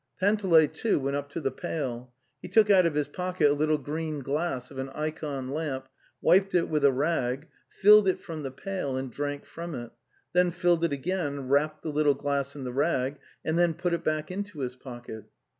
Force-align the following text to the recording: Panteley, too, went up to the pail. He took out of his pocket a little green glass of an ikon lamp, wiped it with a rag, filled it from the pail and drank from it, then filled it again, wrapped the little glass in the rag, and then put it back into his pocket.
Panteley, 0.19 0.67
too, 0.67 0.97
went 0.99 1.15
up 1.15 1.29
to 1.29 1.39
the 1.39 1.51
pail. 1.51 2.11
He 2.41 2.47
took 2.47 2.71
out 2.71 2.87
of 2.87 2.95
his 2.95 3.07
pocket 3.07 3.51
a 3.51 3.53
little 3.53 3.77
green 3.77 4.21
glass 4.21 4.71
of 4.71 4.79
an 4.79 4.89
ikon 4.95 5.51
lamp, 5.51 5.87
wiped 6.21 6.55
it 6.55 6.67
with 6.67 6.83
a 6.83 6.91
rag, 6.91 7.47
filled 7.69 8.07
it 8.07 8.19
from 8.19 8.41
the 8.41 8.49
pail 8.49 8.97
and 8.97 9.11
drank 9.11 9.45
from 9.45 9.75
it, 9.75 9.91
then 10.33 10.49
filled 10.49 10.83
it 10.83 10.91
again, 10.91 11.47
wrapped 11.49 11.83
the 11.83 11.91
little 11.91 12.15
glass 12.15 12.55
in 12.55 12.63
the 12.63 12.73
rag, 12.73 13.19
and 13.45 13.59
then 13.59 13.75
put 13.75 13.93
it 13.93 14.03
back 14.03 14.31
into 14.31 14.61
his 14.61 14.75
pocket. 14.75 15.25